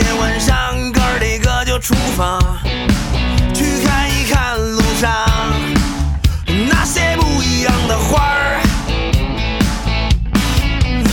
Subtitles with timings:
[0.00, 0.56] 天晚上，
[0.92, 2.38] 哥儿几个就出发，
[3.52, 5.10] 去看一看路上
[6.68, 8.62] 那些不一样的花儿。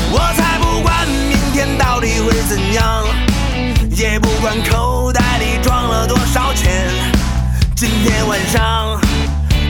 [0.10, 3.04] 我才不管明天到底会怎样，
[3.92, 6.88] 也不管口袋里装了多少钱。
[7.76, 8.98] 今天晚上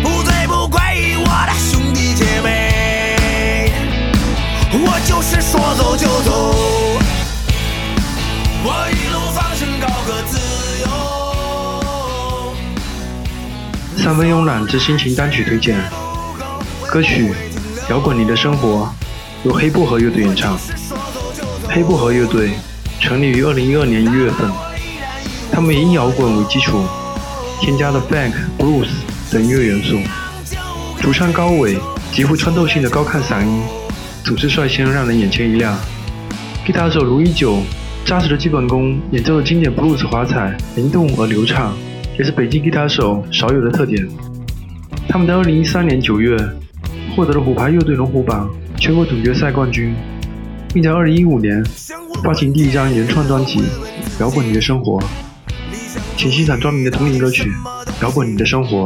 [0.04, 0.80] 不醉不归，
[1.18, 3.72] 我的兄弟姐妹，
[4.74, 6.57] 我就是说走就走。
[14.08, 15.78] 三分慵懒之心情单曲推荐，
[16.90, 17.30] 歌曲
[17.90, 18.90] 《摇滚你的生活》
[19.46, 20.58] 由黑薄荷乐队演唱。
[21.68, 22.52] 黑薄荷乐队
[23.02, 24.50] 成立于二零一二年一月份，
[25.52, 26.86] 他们以摇滚为基础，
[27.60, 28.88] 添加了 funk、blues
[29.30, 29.98] 等音乐元素。
[31.02, 31.78] 主唱高伟
[32.14, 33.62] 极富穿透性的高亢嗓音，
[34.24, 35.78] 总是率先让人眼前一亮。
[36.66, 37.62] 吉他手卢一九
[38.06, 41.78] 扎实的基本功，演奏的经典 blues 华彩灵动而流畅，
[42.18, 44.08] 也是北京吉他手少有的特点。
[45.08, 46.38] 他们在二零一三年九月
[47.16, 49.96] 获得了虎牌乐队龙虎榜全国总决赛冠军，
[50.74, 51.64] 并在二零一五年
[52.24, 53.60] 发行第一张原创专辑
[54.20, 55.00] 《摇滚你的生活》。
[56.16, 57.50] 请欣赏专名的同名歌曲
[58.04, 58.84] 《摇滚你的生活》。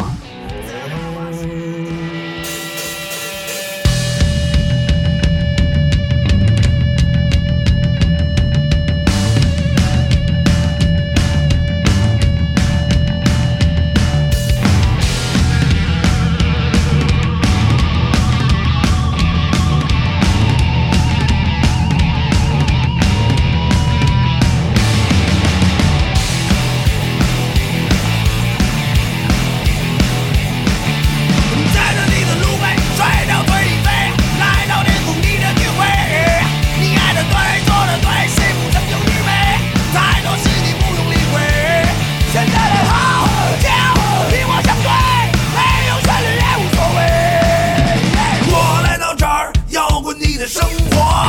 [50.14, 51.28] 你的生活。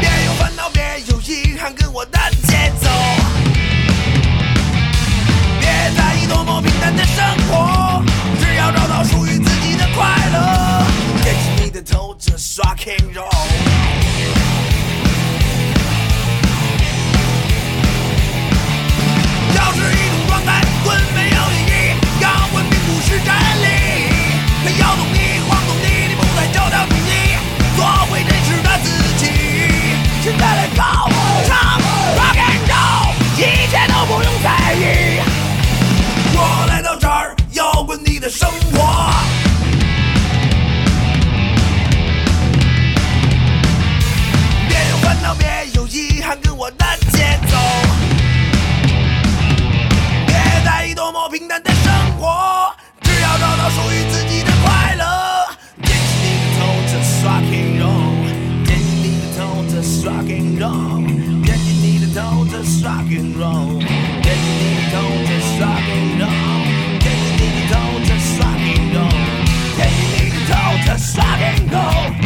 [0.00, 2.88] 别有烦恼，别有遗憾，跟我的节奏。
[5.60, 8.02] 别在意多么平淡的生活，
[8.40, 10.86] 只要找到属于自己的快乐。
[11.22, 13.89] 抬起你的头，这是 rock and roll。
[71.70, 72.19] Go!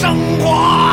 [0.00, 0.87] 升华。